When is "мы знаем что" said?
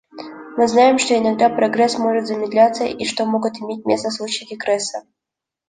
0.57-1.15